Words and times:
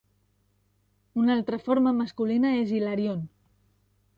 Una 1.23 1.35
altra 1.39 1.59
forma 1.67 1.93
masculina 1.99 2.55
és 2.63 2.73
Hilarion. 2.79 3.25